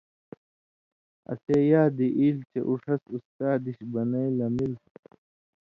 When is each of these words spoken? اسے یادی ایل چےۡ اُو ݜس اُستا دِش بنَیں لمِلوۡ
اسے 1.31 1.57
یادی 1.71 2.07
ایل 2.19 2.37
چےۡ 2.49 2.65
اُو 2.67 2.73
ݜس 2.81 3.03
اُستا 3.15 3.49
دِش 3.63 3.77
بنَیں 3.91 4.29
لمِلوۡ 4.37 4.81